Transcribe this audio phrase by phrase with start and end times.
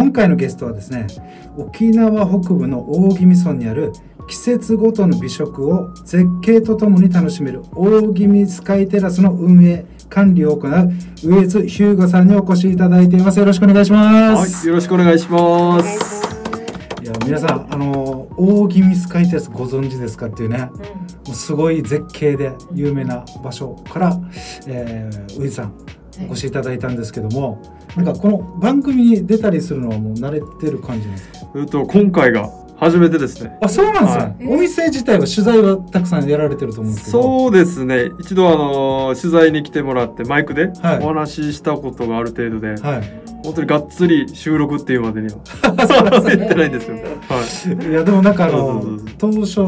[0.00, 1.06] 今回のゲストはですね
[1.58, 3.92] 沖縄北部の大宜味村にある
[4.26, 10.90] 季節ごとの美食を絶景とともに楽しめる大宜味スカイテラスの運営管理を行う
[11.22, 13.38] 上津ヒューゴさんにお越しいただいています。
[13.40, 14.56] よろしくお願いします。
[14.56, 16.24] はい、よろしくお願いします。
[17.02, 20.70] いや皆さんあの大宜味スカイテラスご存知ですかっていうね
[21.26, 24.18] もうすごい絶景で有名な場所から、
[24.66, 25.74] えー、上津さん
[26.28, 27.60] お越しいただいたんですけども、
[27.96, 31.46] なんかこの番組に出たりするのはもう慣れてる感じなんですか？
[31.56, 33.58] えっと今回が初めてですね。
[33.60, 34.56] あそうなんですね、はい。
[34.56, 37.22] お店自体は取材はたくさんやられてると思うんですけど。
[37.22, 38.10] そうですね。
[38.20, 40.98] 一度あの取材に来てもらってマイクではい。
[41.04, 45.38] お話ししたことがある程度で、はい本当にがっつり収録っていうまでには
[46.36, 46.96] 言ってないんですよ。
[46.96, 47.90] はい。
[47.90, 49.60] いやでもなんかあの当初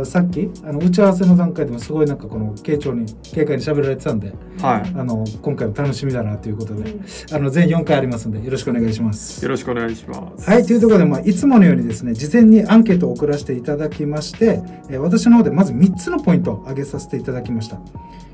[0.00, 4.92] あさっきあの打ち合わせの段階でもすごいなんかこの軽調に軽快に喋られてたんではい。
[4.96, 6.94] あの今回も楽しみだなということで
[7.32, 10.50] あの全4回ありますんでよろしくお願いしますよろしくお願いします。
[10.50, 17.78] はい、というところで、まあ、いつものようにですね、事前にアンケートを送らせていただきまして、えー私の方でまず3つのポイントを挙げさせていただきました。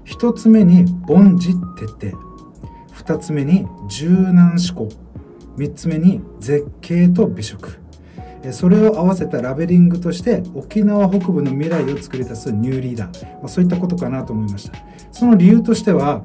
[0.05, 1.55] 1つ目に、凡事
[1.99, 2.28] 徹底。
[3.09, 4.95] 2つ目に、柔軟思考。
[5.57, 7.81] 3つ目に、絶景と美食。
[8.53, 14.79] それを合わせたラベリングとして沖縄北部の未来を作り出すニューリーダー、まあ、そういったことかなと思いました
[15.11, 16.23] その理由としては、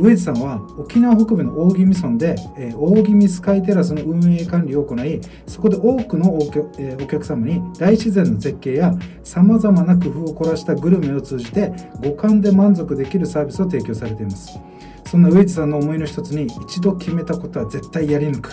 [0.00, 2.36] 上地さんは沖縄北部の大宜味村で、
[2.76, 8.92] 大宜味スカイテラスの運営管理を行いそこで多くの,、お客様に大自然の絶景や
[9.24, 14.58] さまざまな工夫を凝らしたグルメを通じて五感で満足できるサービスを提供されています
[15.06, 18.50] そんな上地さんの思いの一つに一度決めたことは絶対やり抜く、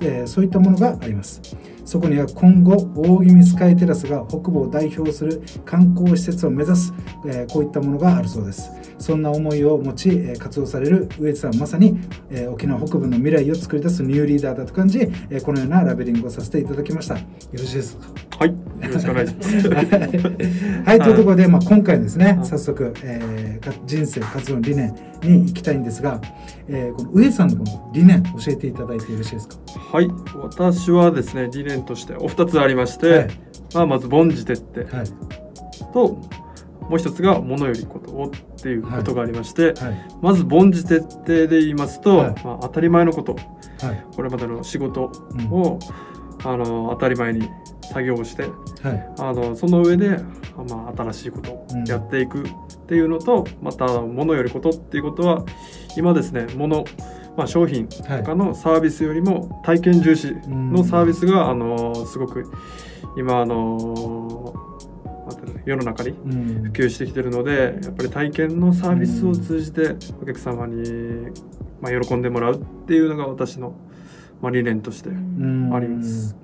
[0.00, 1.40] えーそういったものがあります。
[1.84, 6.92] そこには今後大宜味スカイテラスが北部を代表する観光施設を目指す、
[7.26, 8.70] えーこういったものがあるそうです。
[8.98, 11.98] そんな思いを持ち、えー活動される上地さんまさに、
[12.30, 17.16] えー沖縄北部の未来を作り出すニューリーダーだと感じ、えーこのようなラベリングをさせていただきました。
[17.18, 18.08] よろしいですか？
[18.38, 18.50] はい。
[18.50, 18.56] よ
[18.94, 19.68] ろしくお願いします。
[20.84, 22.46] はい、というところで、まあ、今回ですね、はい。
[22.46, 26.20] 早速、えーか人生活動の理念に行きたいんですが、
[26.68, 29.56] えーこの上地さんのこの理念教えていただいてよろしいですか？
[29.92, 30.08] はい。
[30.42, 33.28] 私はですね理念としてお二つありまして、はい。
[33.74, 35.06] まあまず凡事徹底はい。
[35.92, 36.18] と
[36.88, 40.08] もう一つが物よりことをっていうことがありまして、はい。
[40.22, 42.44] まず凡事徹底で言いますと、はい。
[42.44, 43.34] まあ、当たり前のこと。
[43.34, 44.04] はい。
[44.14, 45.50] これまでの仕事うん。
[45.50, 45.78] を、
[46.44, 47.48] あの当たり前に
[47.82, 49.12] 作業をしてはい。
[49.18, 50.18] あのその上で、
[50.68, 52.44] まあ、新しいことをやっていくっ
[52.86, 55.44] ていうのと、また物よりことっていうことは
[55.96, 56.84] 今ですね物、
[57.36, 62.50] まあ、商品とかのサービスよりも体験重視のサービスが、あのすごく
[63.16, 64.54] 今あの
[65.64, 66.62] 世の中にうん。
[66.64, 71.30] 普及してきてるのでやっぱり体験のサービスを通じてお客様に、
[71.80, 73.74] まあ、喜んでもらうっていうのが私の、
[74.40, 75.74] まあ、理念としてうん。
[75.74, 76.36] あります。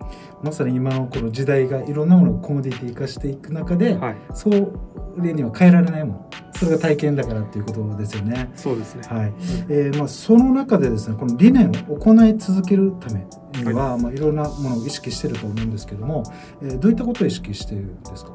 [0.42, 4.16] まさに今のこの時代がいろんなものをコモディティ化していく中で、はい。
[4.34, 8.50] それには変えられないものそれが体験だからっていうことですよね。
[8.54, 9.02] そうですね。
[9.08, 9.32] はい。
[9.68, 13.26] えーまあ、その中でですねこの理念を行い続けるため
[13.58, 14.02] には、い。
[14.02, 16.22] まあ、いろんなものを意識してると思うんですけども、
[16.62, 18.32] えーどういったことを意識してるんですか？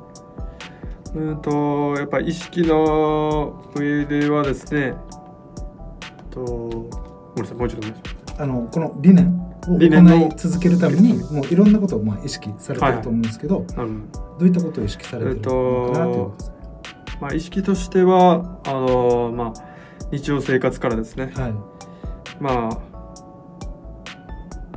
[1.15, 4.93] うんとやっぱ意識の上ではですね
[6.29, 8.41] とごめんなさいもう一度お願いします。
[8.41, 9.27] あのこの理念
[9.67, 14.07] を行い続けるためにもういろんなことをまあ意識されてると思うんですけど、あの
[14.39, 17.17] どういったことを意識されてるのかなということですね。
[17.19, 19.53] まあ意識としてはあのまあ
[20.11, 21.53] 日常生活からですねはい。
[22.39, 22.79] まあ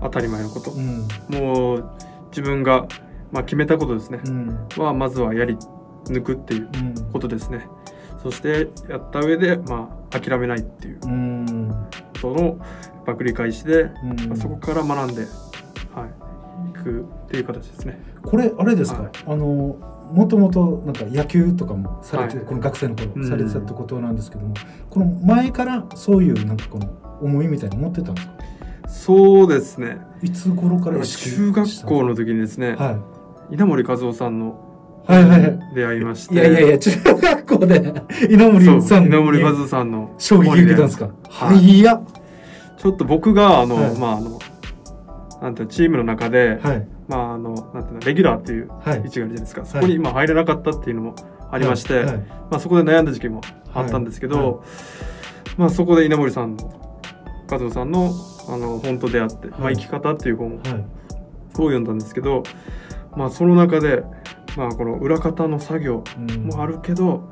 [0.00, 1.06] 当たり前のことう、ん。
[1.28, 1.90] もう
[2.30, 2.88] 自分が
[3.30, 4.68] まあ決めたことですねう、ん。
[4.78, 5.56] はまずはやり
[6.06, 6.94] 抜くっていううん。
[7.12, 7.68] ことですね。
[8.22, 11.68] そしてやった上でまあ諦めないっていううん。
[12.22, 12.56] ことのやっ
[13.06, 14.28] ぱ繰り返しで、うん。
[14.28, 15.22] まあそこから学んで
[15.94, 16.06] は
[16.66, 18.00] いいくっていう形ですね。
[18.22, 19.10] これあれですか、はい。
[19.26, 19.76] あの
[20.12, 22.46] もともとなんか野球とかもされて、はい。
[22.46, 23.28] この学生の頃うん。
[23.28, 24.54] されてたってことなんですけども、
[24.90, 28.34] この前からそういうなんかこの思いみたいなの持ってたんですか？
[28.88, 29.98] そうですね。
[30.22, 32.98] いつ頃から中学校のの時にですね、は
[33.50, 34.71] 稲森和夫さんのい、
[35.06, 35.60] はいはいはい。
[35.74, 36.34] 出会いまして。
[36.34, 37.94] いやいやいや中学校で
[38.30, 41.10] 稲森さそうん稲森に和夫さんの衝撃受けたんですか？
[41.28, 41.58] はい。
[41.58, 42.00] いや。
[42.78, 43.98] ちょっと僕があの、はい。
[43.98, 44.38] まああの
[45.40, 46.88] なんてチームの中で、はい。
[47.08, 48.98] まああのなんていうのレギュラーっていうはい。
[48.98, 51.14] 位置があるじゃないですか、そこに今入れなかったっていうのも
[51.50, 52.04] ありまして、
[52.50, 53.42] まあ、そこで悩んだ時期も
[53.74, 55.58] あったんですけど、はい。
[55.58, 56.98] まあ、そこで稲森さんの
[57.50, 58.10] 和夫さんの
[58.48, 59.76] あの本と出会って、まあ、はい。
[59.76, 60.68] 生き方っていう本をはい。
[60.70, 60.84] を
[61.54, 62.42] 読んだんですけど、
[63.14, 64.02] まあ、その中で、
[64.56, 66.44] まあ、この裏方の作業うん。
[66.46, 67.22] もあるけど、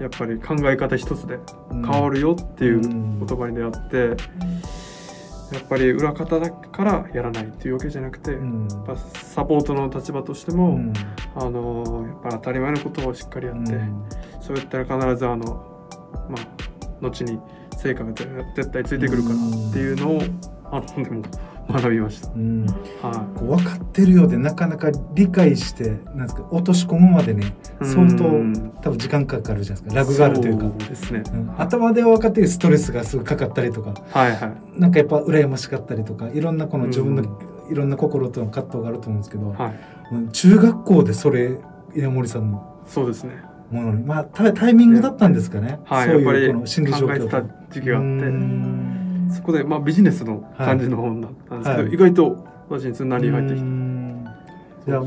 [0.00, 1.38] やっぱり考え方一つで
[1.70, 1.82] うん。
[1.82, 3.26] 変わるよっていううん。
[3.26, 4.22] 言葉に出会って、
[5.52, 8.68] やっぱり裏方だからやらないっていうわけじゃなくて、うん、
[9.14, 10.92] サポートの立場としても、うん、
[11.34, 14.04] あのやっぱ当たり前のことをしっかりやって、うん、
[14.42, 15.44] そうやったら必ずあの
[16.28, 16.58] まあ
[17.00, 17.40] 後に
[17.78, 20.22] 成果が絶対ついてくるからっていうのを、
[20.70, 21.22] あのでも
[21.70, 22.66] 学びました、うん。
[23.02, 28.24] はい、分かってるようでなかなか理解してなんですか落とし込むまでね相当
[28.80, 30.00] 多分時間かかるじゃないですか。
[30.00, 30.84] ラグがあるというか。
[30.84, 37.38] ですね、うん、頭では分かってるストレスがすぐかかったりとか、はいはい、なんかやっぱ羨ましかったりとかいろんなこの自分の、
[37.70, 41.58] いろんな心との葛藤があると思うんですけど、はい、中学校でそれ
[41.94, 43.42] 稲森さんのそうですね。
[43.70, 48.08] ものにまあタイミングだったんですかね、はい、そういうこの心理状況考えてた時期があって
[49.30, 53.66] そこで、まあ、ビジネスの感じの本だったんですけど、はい、意外と私にすんなり入ってきて。
[54.88, 55.02] いや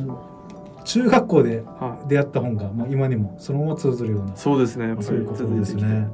[0.83, 1.63] 中学校で
[2.07, 4.95] 出会った本が、まあ、今にもそのまま通ずるようなそうですね。
[4.99, 6.07] そういうことですね。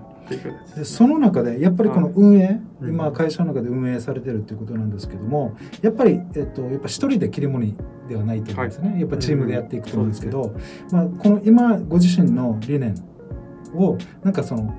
[0.75, 7.75] でその中でやっぱりこの運営、はい、今会社の中で運営されてるっていうことなんですけどもやっぱり、えっと、やっぱ一人で切り盛り
[8.09, 10.53] ではないと思うんですね、はい、やっぱチームでやっていくと思うんですけど、うん。
[10.53, 12.95] ね、まあ、この今ご自身の理念
[13.73, 14.75] をなんかその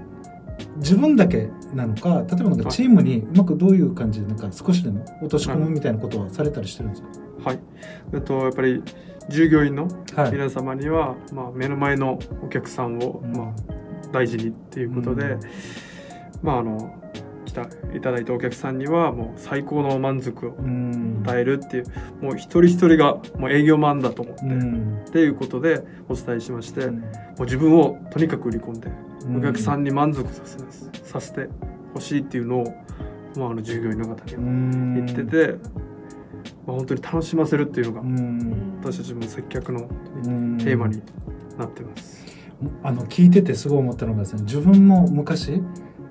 [0.76, 7.08] 自分だけなのか例えばなんかチームにうまくどういう感じでなんか少しでも落とし込むみたいなことはされたりしてるんですか、
[7.44, 7.60] はい、
[8.14, 8.82] えっと、やっぱり
[9.28, 9.88] 従業員の
[10.30, 13.54] 皆様には、はい、まあ、目の前のお客さんを、まあ、
[14.12, 15.40] 大事にっていうことで、うん、
[16.42, 16.94] まああの
[17.48, 17.62] 来た
[17.94, 20.54] いただいたお客さんにはもう最高の満足を
[21.24, 21.84] 与えるっていう、
[22.20, 27.00] うん、もう一人一人がもう営業マンだと思って、うん、っていうことでお伝えしまして、も
[27.40, 28.90] う自分をとにかく売り込んで
[29.36, 30.58] お客さんに満足させ
[31.02, 31.48] させて
[31.94, 32.74] ほしいっていうのを、
[33.36, 35.54] まあ、あの従業員の方に言ってて、
[36.66, 41.02] まあ、本当に楽しませるっていうのが私たちも接客のテーマに
[41.56, 42.26] なってます。
[42.82, 45.62] あの聞いててすごい思ったのがですね自分も昔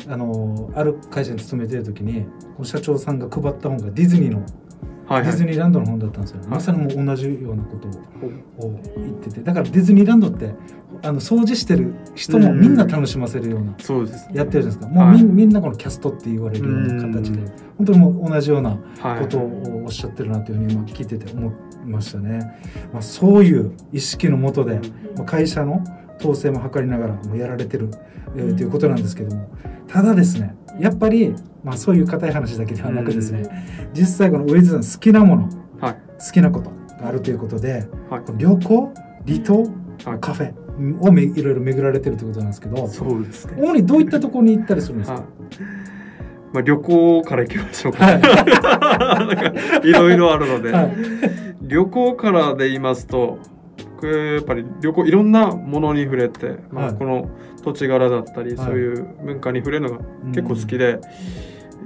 [0.09, 2.25] あのある会社に勤めてる時に
[2.63, 4.45] 社長さんが配った本がディズニーの
[5.07, 9.42] はいはい、ディズニーランドの本だったんですよ、はい、まさにもう同じようなことを言ってて。
[9.42, 10.54] だからディズニーランドって
[11.01, 15.06] あの掃除してる人もみんな楽しませるような、そうです、やってるじゃないですか。
[15.06, 17.39] もうみ,、みんなこのキャストって言われるような形で。
[17.77, 18.71] 本当にもう同じような
[19.19, 21.51] ことをおっしゃってるなというふうに今聞いてて思
[21.86, 22.39] いましたね。
[22.92, 24.81] まあ、そういう意識のもとで、
[25.15, 25.83] まあ、会社の
[26.19, 27.89] 統制も図りながらもやられてる、
[28.35, 29.49] えー、ということなんですけども。
[29.87, 31.33] ただですねやっぱり、
[31.63, 33.43] まあ、そういう硬い話だけではなくですね、
[33.93, 35.49] 実際この上地さん好きなもの、
[35.81, 36.69] はい、好きなこと
[37.01, 38.93] があるということで、はい、旅行
[39.25, 39.63] 離島、
[40.09, 40.53] はい、カフェ
[41.01, 43.55] をめいろいろ巡られてるということなんですけどそうですね。
[43.57, 45.23] 主にどういったところに行ったりするんですか、
[46.53, 50.93] まあ、旅行から行きましょうか、はい、 いろいろあるので、はい、
[51.63, 53.39] 旅行からで言いますと
[53.99, 57.29] 僕やっぱり旅行いろんなものに触れて、まあ、この
[57.63, 60.99] 土地柄だったり、そういう文化に触れるのが結構好きで、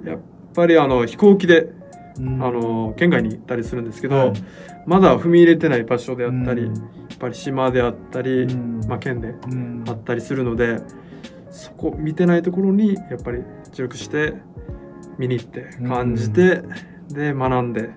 [0.03, 0.19] やっ
[0.53, 1.71] ぱりあの飛行機で、
[2.17, 4.33] あの県外に行ったりするんですけど、
[4.85, 8.53] まだ踏み入れてない場所であったり、やっぱり島であったり、
[8.87, 9.33] まあ、県で
[9.87, 10.79] あったりするので、
[11.49, 14.33] そこ見てないところにやっぱり注力して
[15.17, 16.61] 見に行って感じて、
[17.07, 17.89] で学んで、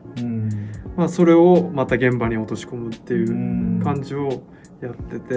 [0.96, 4.43] まあ、それをまた現場に落とし込むっていう感じを
[4.81, 5.35] やってて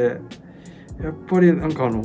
[1.01, 2.01] やっぱりなんかあの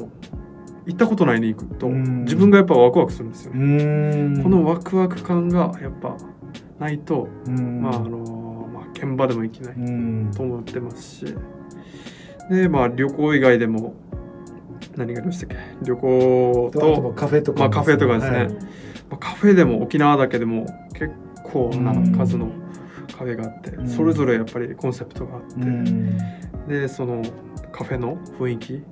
[0.86, 4.42] 行ったことないに行くと自分がやっぱワクワクするんですよね。
[4.42, 6.16] このワクワク感がやっぱ
[6.78, 11.36] ないとまああのまあ現場でも行けないと思ってますし。
[12.50, 13.94] でまあ旅行以外でも
[14.96, 15.56] 何がありましたっけ？
[15.84, 18.58] 旅行とカフェとか、まあ、カフェとかですね、はい、ま
[19.12, 21.12] あ、カフェでも沖縄だけでも結
[21.44, 22.48] 構な数の
[23.22, 25.42] カフェがあって、それぞれやっぱりコンセプトがあっ
[26.66, 27.22] て、でその
[27.70, 28.82] カフェの雰囲気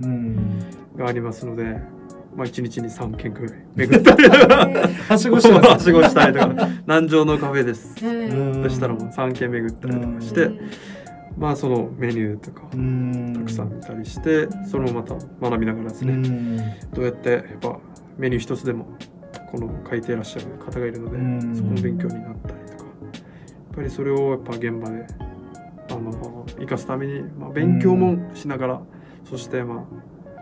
[0.96, 2.00] がありますので。
[2.36, 6.68] まあ、1日に3軒くらい 巡ったりはしごしたはしごしたりとか。
[6.86, 7.92] 南城のカフェです。
[7.96, 10.48] そしたらもう3軒巡ったりとかして
[11.36, 16.78] まあそのメニューとかたくさん見たりしてそれもまた学びながらですね。
[16.94, 17.80] どうやってやっぱ
[18.16, 18.86] メニュー一つでも
[19.50, 22.54] この書いていらっしゃる方がいるのでそこの勉強になったり。
[22.54, 22.69] っ
[23.80, 25.06] ぱりそれをやっぱ現場で
[25.90, 28.80] あの生かすために、まあ、勉強もしながら、
[29.24, 29.86] そしてま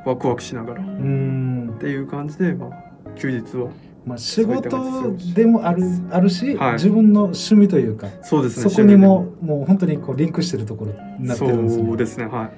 [0.04, 3.70] あワクワクしながらっていう感じで、まあ、休日は。
[4.06, 11.84] まあ、仕事でもあるあるし、はい、自分の趣味というかそうです、ね、そこにももう本当にこうリンクしてるところになってるんですね。
[11.84, 12.50] そうですねはい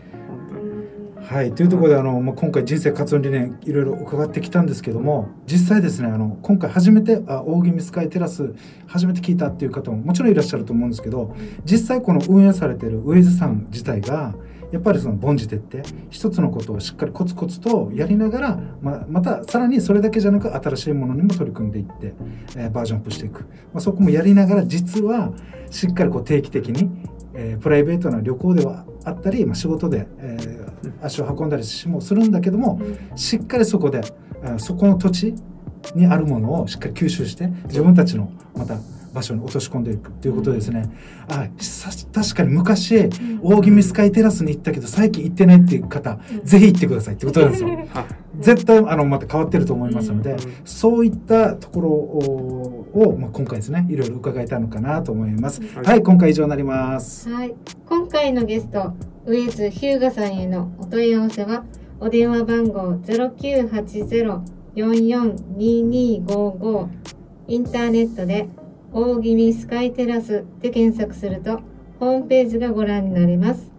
[1.31, 8.53] はい、というところであの、まあ、今回人生活動理念いろいろ伺ってきたんですけども実際ですねあの今回初めてあ大宜味スカイテラス
[8.89, 14.35] 初めて聞いたっていう方ももちろんいらっしゃると思うんですけど実際この運営されてるウェイズさん自体が
[14.73, 22.13] やっぱりその凡事徹底一つのことをしっかりコツコツとやりながらままたさらにそれだけじゃなく新しいものにも取り組んでいって、
[22.57, 25.33] えー、バージョンアップしていく、まあ、そこもやりながら実は
[25.71, 26.91] しっかりこう定期的に、
[27.35, 30.60] えー、プライベートな旅行ではあったり、まあ、仕事で、えー、
[31.03, 32.81] 足を運んだりもするんだけども
[33.17, 34.01] しっかりそこで、
[34.43, 35.35] えー、そこの土地
[35.95, 38.77] にあるものをしっかり吸収して自分たちのまた
[39.13, 40.89] 場所に落とし込んでいくということですね。
[41.29, 41.49] あ
[42.13, 43.09] 確かに昔、
[43.43, 47.71] 大宜味スカイテラスに行ったけど最近行ってないっていう方、ぜひ行ってくださいってことなんですよ。
[48.39, 55.61] 絶対あのまた変わってると思いますので、そういったところを、まあ、今回ですねいろいろ伺えたのかなと思います。
[55.61, 57.29] はい、はい、今回以上になります。
[57.29, 57.55] はい、
[57.87, 58.95] 今回のゲスト
[59.31, 61.65] 上津日向さんへのお問い合わせは
[62.01, 64.43] お電話番号ゼロ九八ゼロ
[64.75, 66.89] 四四二二五五
[67.47, 68.49] インターネットで
[68.93, 71.61] 大宜味スカイテラスで検索すると
[72.01, 73.71] ホームページがご覧になれます。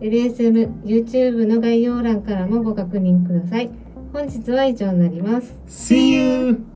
[0.00, 3.70] LSM YouTube の概要欄からもご確認ください。
[4.12, 5.58] 本日は以上になります。
[5.66, 6.71] See you!